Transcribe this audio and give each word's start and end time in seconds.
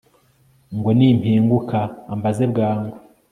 ngo 0.77 0.89
nimpinguka 0.97 1.79
ambaze 2.13 2.43
bwangu 2.51 2.95